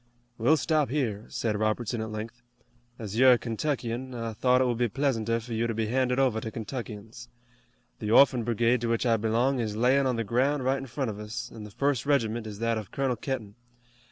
[0.39, 2.41] "We'll stop here," said Robertson at length.
[2.97, 6.17] "As you're a Kentuckian, I thought it would be pleasanter for you to be handed
[6.17, 7.29] over to Kentuckians.
[7.99, 11.11] The Orphan Brigade to which I belong is layin' on the ground right in front
[11.11, 13.53] of us, an' the first regiment is that of Colonel Kenton.